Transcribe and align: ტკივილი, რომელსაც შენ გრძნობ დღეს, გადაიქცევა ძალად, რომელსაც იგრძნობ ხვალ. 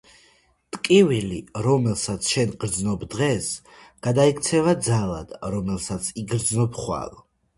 ტკივილი, 0.75 1.35
რომელსაც 1.65 2.29
შენ 2.35 2.55
გრძნობ 2.63 3.03
დღეს, 3.15 3.51
გადაიქცევა 4.09 4.75
ძალად, 4.89 5.35
რომელსაც 5.57 6.11
იგრძნობ 6.23 6.83
ხვალ. 6.87 7.15